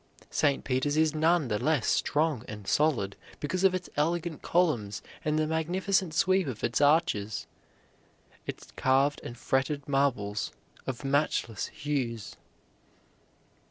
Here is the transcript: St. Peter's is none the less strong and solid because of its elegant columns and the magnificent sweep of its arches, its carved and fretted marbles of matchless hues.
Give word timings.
St. 0.31 0.63
Peter's 0.63 0.97
is 0.97 1.13
none 1.13 1.47
the 1.47 1.59
less 1.63 1.85
strong 1.85 2.43
and 2.47 2.67
solid 2.67 3.15
because 3.39 3.63
of 3.63 3.75
its 3.75 3.87
elegant 3.95 4.41
columns 4.41 5.03
and 5.23 5.37
the 5.37 5.45
magnificent 5.45 6.15
sweep 6.15 6.47
of 6.47 6.63
its 6.63 6.81
arches, 6.81 7.45
its 8.47 8.69
carved 8.75 9.21
and 9.23 9.37
fretted 9.37 9.87
marbles 9.87 10.51
of 10.87 11.05
matchless 11.05 11.67
hues. 11.67 12.35